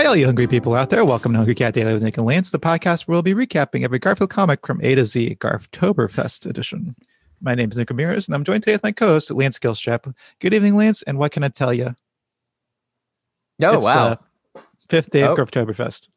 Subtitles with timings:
[0.00, 1.04] Hi, all you hungry people out there.
[1.04, 3.84] Welcome to Hungry Cat Daily with Nick and Lance, the podcast where we'll be recapping
[3.84, 6.96] every Garfield comic from A to Z, Garftoberfest edition.
[7.42, 10.10] My name is Nick Ramirez, and I'm joined today with my co-host, Lance Gilstrap.
[10.38, 11.94] Good evening, Lance, and what can I tell you?
[13.62, 14.18] Oh, It's wow.
[14.54, 15.44] the fifth day of Oh.
[15.44, 16.08] Garftoberfest.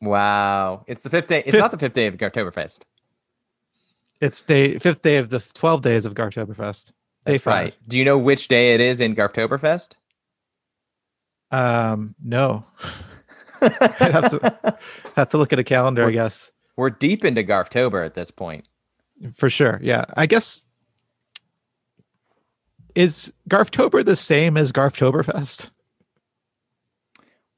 [0.00, 0.82] Wow.
[0.88, 1.38] It's the fifth day.
[1.38, 2.80] It's Fifth- not the fifth day of Garftoberfest.
[4.20, 6.86] It's day fifth day of the 12 days of Garftoberfest.
[7.24, 7.54] Day That's five.
[7.54, 7.74] right.
[7.86, 9.92] Do you know which day it is in Garftoberfest?
[11.52, 12.64] Um, no.
[13.60, 14.78] I'd have to
[15.16, 16.52] have to look at a calendar, I We're- guess.
[16.76, 18.64] We're deep into Garftober at this point.
[19.34, 19.80] For sure.
[19.82, 20.04] Yeah.
[20.16, 20.64] I guess
[22.94, 25.70] is Garftober the same as Garftoberfest?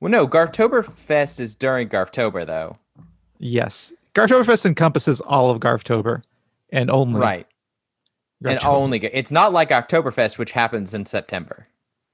[0.01, 2.79] Well, no, Garftoberfest is during Garftober, though.
[3.39, 3.93] Yes.
[4.15, 6.23] Garftoberfest encompasses all of Garftober
[6.71, 7.47] and only Right.
[8.43, 11.67] And only, it's not like Oktoberfest, which happens in September.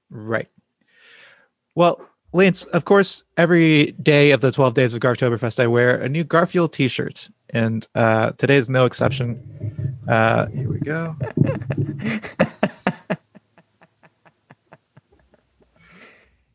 [0.09, 0.49] Right.
[1.73, 6.09] Well, Lance, of course, every day of the 12 days of Garftoberfest, I wear a
[6.09, 7.29] new Garfield t shirt.
[7.51, 9.97] And uh, today is no exception.
[10.07, 11.15] Uh, here we go.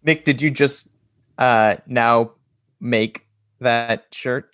[0.05, 0.89] Nick, did you just
[1.39, 2.33] uh, now
[2.81, 3.27] make
[3.61, 4.51] that shirt?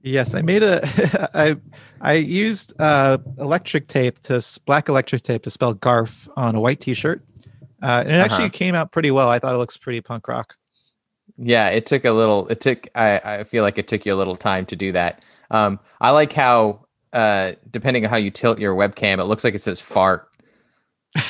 [0.00, 0.80] Yes, I made a.
[1.34, 1.56] I
[2.00, 6.80] I used uh, electric tape to black electric tape to spell Garf on a white
[6.80, 7.22] T-shirt,
[7.84, 8.58] uh, and it actually Uh-huh.
[8.58, 9.28] came out pretty well.
[9.28, 10.56] I thought it looks pretty punk rock.
[11.36, 12.48] Yeah, it took a little.
[12.48, 12.88] It took.
[12.94, 15.22] I, I feel like it took you a little time to do that.
[15.50, 19.54] Um, I like how, uh, depending on how you tilt your webcam, it looks like
[19.54, 20.28] it says fart.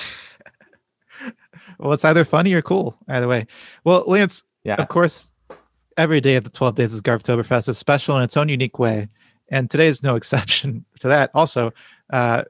[1.78, 2.96] Well, it's either funny or cool.
[3.08, 3.46] Either way.
[3.84, 4.76] Well, Lance, Yeah.
[4.76, 5.32] of course,
[5.96, 9.08] every day of the 12 days of Garftoberfest is special in its own unique way,
[9.50, 11.30] and today is no exception to that.
[11.34, 11.72] Also,
[12.12, 12.44] uh,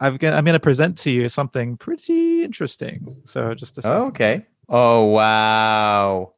[0.00, 3.16] I've got, I'm going to present to you something pretty interesting.
[3.24, 3.98] So just a second.
[3.98, 4.46] Oh, okay.
[4.68, 6.34] Oh wow.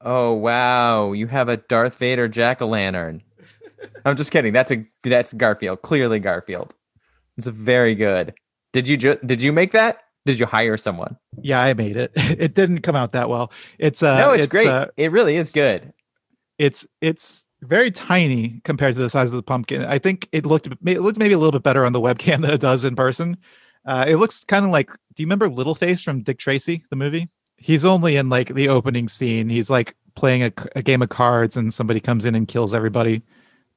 [0.00, 1.12] Oh wow.
[1.12, 3.22] You have a Darth Vader jack o' lantern.
[4.04, 4.52] I'm just kidding.
[4.52, 5.82] That's a that's Garfield.
[5.82, 6.74] Clearly Garfield.
[7.38, 8.34] It's very good.
[8.72, 10.02] Did you ju- did you make that?
[10.26, 11.16] Did you hire someone?
[11.40, 12.12] Yeah, I made it.
[12.16, 13.52] It didn't come out that well.
[13.78, 14.66] It's uh, no, it's, great.
[14.66, 15.92] uh, it really is good.
[16.60, 19.82] It's it's very tiny compared to the size of the pumpkin.
[19.84, 22.50] I think it looked it looks maybe a little bit better on the webcam than
[22.50, 23.36] it does in person.
[23.86, 24.90] Uh, it looks kind of like.
[25.14, 27.30] Do you remember Little Face from Dick Tracy, the movie?
[27.56, 29.48] He's only in like the opening scene.
[29.48, 33.22] He's like playing a, a game of cards, and somebody comes in and kills everybody.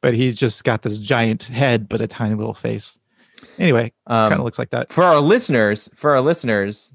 [0.02, 3.00] But he's just got this giant head, but a tiny little face.
[3.58, 4.92] Anyway, Um, kind of looks like that.
[4.92, 6.92] for our listeners, for our listeners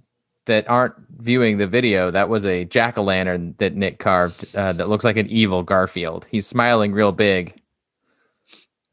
[0.49, 4.73] that aren't viewing the video, that was a jack o' lantern that Nick carved uh,
[4.73, 6.27] that looks like an evil Garfield.
[6.31, 7.61] He's smiling real big.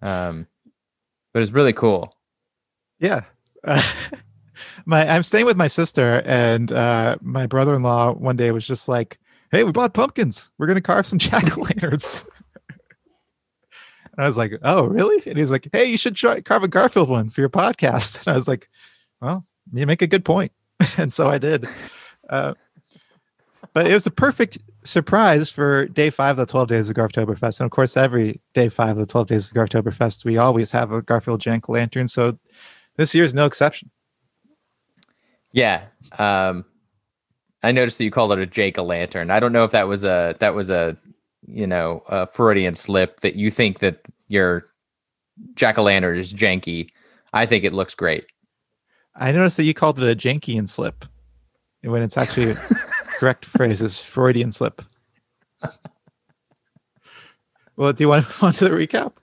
[0.02, 0.48] Um,
[1.34, 2.16] but it's really cool.
[3.00, 3.22] Yeah.
[3.64, 3.82] Uh,
[4.86, 9.18] my I'm staying with my sister and uh my brother-in-law one day was just like,
[9.52, 10.52] "Hey, we bought pumpkins.
[10.58, 12.26] We're going to carve some jack-o'-lanterns."
[12.70, 12.80] and
[14.18, 17.10] I was like, "Oh, really?" And he's like, "Hey, you should try carve a Garfield
[17.10, 18.70] one for your podcast." And I was like,
[19.22, 20.52] "Well, you make a good point."
[20.98, 21.68] and so I did.
[22.30, 22.54] Uh
[23.74, 27.60] but it was a perfect surprise for day five of the 12 days of Garftoberfest.
[27.60, 30.94] And of course, every day five of the 12 days of Garftoberfest, we always have
[30.94, 32.08] a Garfield Jank Lantern.
[32.08, 32.40] So
[32.96, 33.92] this year's no exception.
[35.52, 35.86] Yeah.
[36.18, 36.64] Um,
[37.64, 39.32] I noticed that you called it a Jake o' lantern.
[39.32, 40.98] I don't know if that was a that was a
[41.48, 44.68] you know a Freudian slip that you think that your
[45.56, 46.90] jack o' lantern is janky.
[47.34, 48.26] I think it looks great.
[49.18, 51.06] I noticed that you called it a Jankian slip
[51.82, 52.56] when it's actually
[53.18, 54.82] correct phrase is Freudian slip.
[57.78, 59.14] Well, do you want to move on to the recap?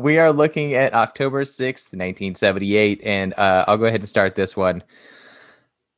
[0.00, 4.56] We are looking at October 6th, 1978, and uh, I'll go ahead and start this
[4.56, 4.82] one.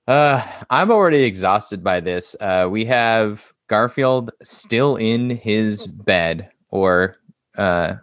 [0.07, 2.37] Uh, I'm already exhausted by this.
[2.39, 7.17] Uh, we have Garfield still in his bed, or
[7.57, 7.95] uh,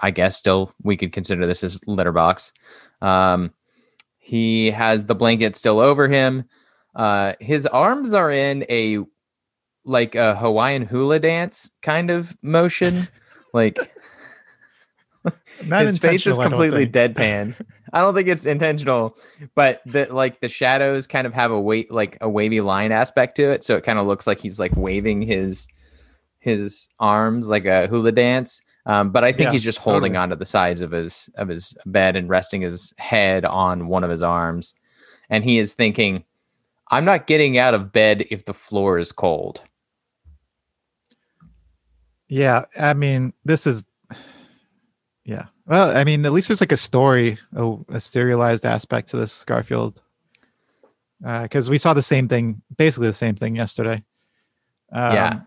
[0.00, 2.52] I guess still we could consider this as litter box.
[3.00, 3.52] Um,
[4.18, 6.44] he has the blanket still over him.
[6.94, 8.98] Uh, his arms are in a
[9.84, 13.08] like a Hawaiian hula dance kind of motion,
[13.54, 13.78] like
[15.66, 17.54] Not his face is intentional, I completely deadpan.
[17.92, 19.16] I don't think it's intentional,
[19.54, 23.36] but the like the shadows kind of have a weight like a wavy line aspect
[23.36, 25.66] to it, so it kind of looks like he's like waving his
[26.38, 28.62] his arms like a hula dance.
[28.86, 30.16] Um, but I think Yeah, he's just holding totally.
[30.16, 34.10] onto the sides of his of his bed and resting his head on one of
[34.10, 34.74] his arms,
[35.28, 36.24] and he is thinking,
[36.90, 39.60] "I'm not getting out of bed if the floor is cold."
[42.28, 43.82] Yeah, I mean, this is.
[45.24, 49.16] Yeah, well, I mean, at least there's like a story, a, a serialized aspect to
[49.18, 50.00] this Garfield.
[51.20, 54.02] because we saw the same thing, basically the same thing yesterday.
[54.90, 55.40] Um, Yeah.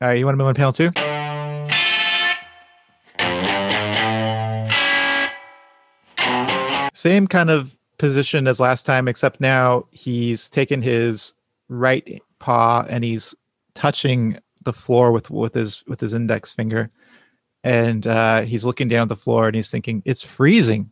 [0.00, 0.90] All right, you want to move on to panel two?
[7.04, 11.34] Same kind of position as last time, except now he's taken his
[11.68, 13.34] right paw and he's
[13.74, 16.90] touching the floor with with his with his index finger,
[17.62, 20.88] and uh, he's looking down at the floor and he's thinking, "It's freezing!"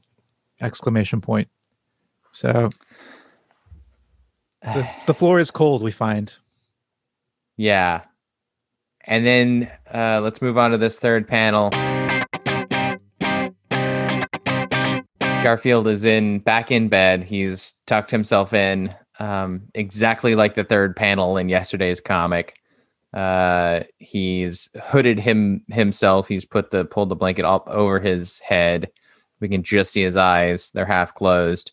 [0.60, 1.48] Exclamation point.
[2.32, 2.68] So
[4.60, 5.82] the, the floor is cold.
[5.82, 6.36] We find.
[7.56, 8.02] Yeah.
[9.04, 11.70] And then uh, let's move on to this third panel.
[15.42, 17.24] Garfield is in back in bed.
[17.24, 22.58] He's tucked himself in, um, exactly like the third panel in yesterday's comic.
[23.12, 26.28] Uh, he's hooded him himself.
[26.28, 28.90] He's put the pulled the blanket up over his head.
[29.40, 31.72] We can just see his eyes; they're half closed.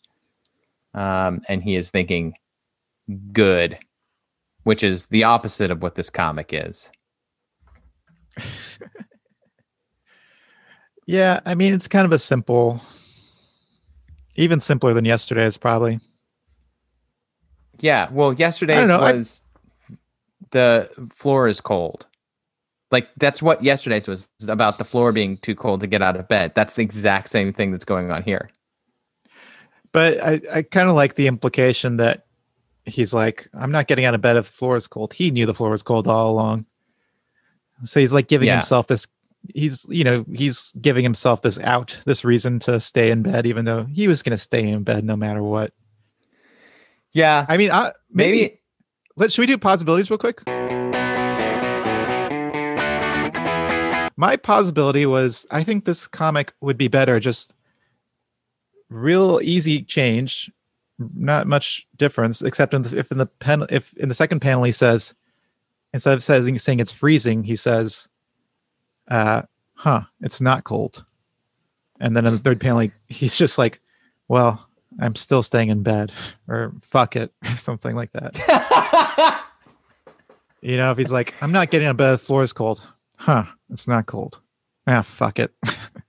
[0.93, 2.33] Um, and he is thinking,
[3.31, 3.77] "Good,"
[4.63, 6.89] which is the opposite of what this comic is.
[11.09, 12.79] Yeah, I mean it's kind of a simple,
[14.39, 15.99] even simpler than yesterday's probably.
[17.79, 19.41] Yeah, well, yesterday's know, I- was
[20.51, 22.07] the floor is cold.
[22.91, 26.27] Like that's what yesterday's was about the floor being too cold to get out of
[26.27, 26.53] bed.
[26.55, 28.49] That's the exact same thing that's going on here.
[29.91, 32.25] But I, I kind of like the implication that
[32.85, 35.13] he's like, I'm not getting out of bed if the floor is cold.
[35.13, 36.65] He knew the floor was cold all along.
[37.83, 38.55] So he's like giving Yeah.
[38.55, 39.05] himself this
[39.53, 43.65] he's you know, he's giving himself this out, this reason to stay in bed, even
[43.65, 45.73] though he was gonna stay in bed no matter what.
[47.11, 48.61] Yeah, I mean I maybe, maybe.
[49.15, 50.41] let should we do possibilities real quick?
[54.17, 57.55] My possibility was I think this comic would be better just
[58.89, 60.51] real easy change,
[60.97, 64.63] not much difference except in the, if in the pen if in the second panel
[64.63, 65.15] he says
[65.93, 68.08] instead of saying saying it's freezing he says
[69.09, 71.05] uh huh it's not cold.
[71.99, 73.81] And then in the third panel he, he's just like
[74.27, 74.65] well
[74.99, 76.11] I'm still staying in bed
[76.47, 79.45] or fuck it or something like that.
[80.61, 82.85] You know, if he's like, I'm not getting out of bed, the floor is cold.
[83.17, 84.39] Huh, it's not cold.
[84.87, 85.53] Ah, fuck it.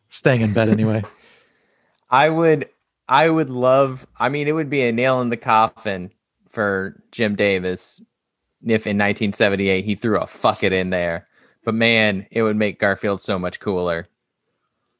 [0.08, 1.02] Staying in bed anyway.
[2.08, 2.69] I would
[3.08, 6.11] I would love I mean it would be a nail in the coffin
[6.49, 8.00] for Jim Davis
[8.62, 11.29] if in 1978 he threw a fuck it in there.
[11.71, 14.09] But man, it would make Garfield so much cooler.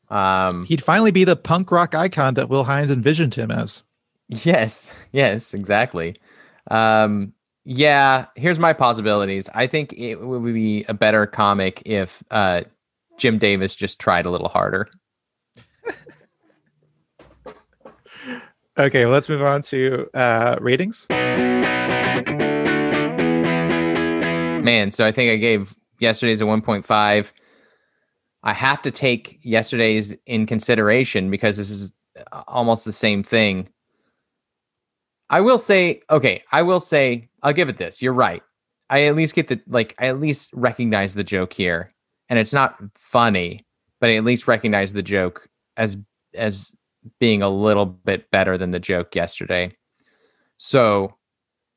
[0.09, 3.83] Um He'd finally be the punk rock icon that Will Hines envisioned him as.
[4.29, 6.15] yes, yes, exactly.
[6.71, 7.33] Um
[7.65, 9.49] yeah, here's my possibilities.
[9.53, 12.63] I think it would be a better comic if uh
[13.19, 14.89] Jim Davis just tried a little harder.
[18.79, 21.09] Okay, well, let's move on to uh, ratings.
[24.63, 27.31] Man, so I think I gave yesterday's a 1.5.
[28.43, 31.95] I have to take yesterday's in consideration because this is
[32.33, 33.69] uh, almost the same thing.
[35.29, 38.03] I will say, okay, I will say, I'll give it this.
[38.03, 38.43] You're right.
[38.89, 41.95] I at least get the, like, I at least recognize the joke here.
[42.29, 43.67] And it's not funny,
[44.01, 45.99] but I at least recognize the joke as,
[46.35, 46.75] as
[47.19, 49.77] being a little bit better than the joke yesterday.
[50.57, 51.17] So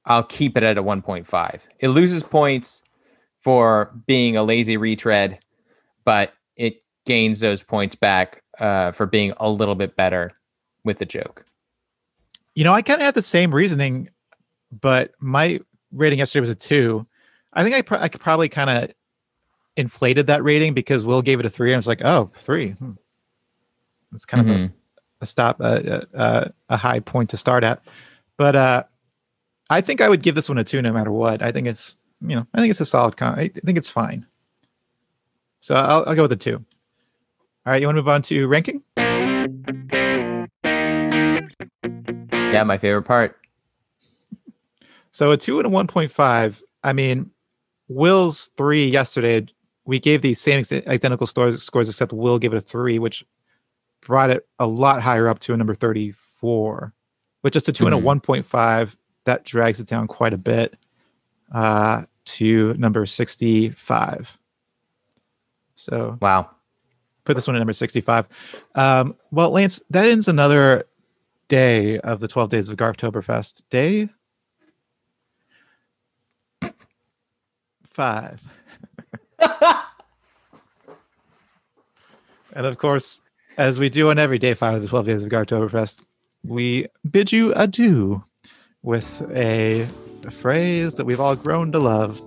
[0.06, 1.60] I'll keep it at a 1.5.
[1.80, 2.84] It loses points
[3.44, 5.38] for being a lazy retread,
[6.06, 10.32] but it gains those points back uh, for being a little bit better
[10.86, 11.46] with the joke.
[12.56, 14.10] You know, I kind of had the same reasoning,
[14.72, 15.60] but my
[15.92, 17.06] rating yesterday was a two.
[17.52, 18.92] I think I, pr- I could probably kind of
[19.76, 21.72] inflated that rating because Will gave it a three.
[21.72, 22.72] And I was like, oh, three.
[22.72, 22.92] Hmm.
[24.14, 24.72] It's kind of a,
[25.22, 27.82] a stop, a, a, a high point to start at.
[28.38, 28.84] But uh,
[29.70, 31.42] I think I would give this one a two no matter what.
[31.42, 33.38] I think it's, you know, I think it's a solid con.
[33.38, 34.26] I think it's fine.
[35.60, 36.56] So I'll, I'll go with a two.
[37.66, 38.82] All right, you want to move on to ranking?
[42.34, 43.40] Yeah, my favorite part.
[45.12, 46.64] So a two and a one point five.
[46.84, 47.30] I mean,
[47.88, 49.46] Will's three yesterday.
[49.86, 53.24] We gave these same ex- identical scores, scores, except Will gave it a three, which
[54.02, 56.94] brought it a lot higher up to a number thirty-four.
[57.44, 58.04] But just a 2 and a Mhm.
[58.04, 60.76] one point five, that drags it down quite a bit
[61.52, 64.38] uh, to number sixty-five.
[65.76, 66.50] So Wow.
[67.26, 68.28] put this one at number 65.
[68.76, 70.86] Um, well, Lance, that ends another
[71.50, 73.64] day of the 12 days of Garftoberfest.
[73.70, 74.10] Day
[77.90, 78.42] five.
[79.40, 79.52] and
[82.66, 83.22] of course,
[83.58, 86.00] as we do on every day five of the 12 days of Garftoberfest,
[86.44, 88.24] we bid you adieu
[88.84, 89.88] with a,
[90.32, 92.22] phrase that we've all grown to love.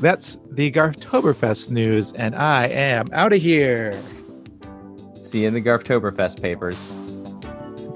[0.00, 3.98] That's the Garftoberfest news, and I am out of here.
[5.22, 6.97] See you in the Garftoberfest papers.